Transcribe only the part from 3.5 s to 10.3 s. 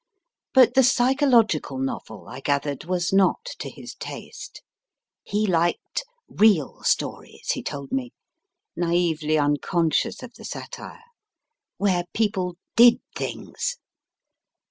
to his taste. He liked real stories, he told me, naively unconscious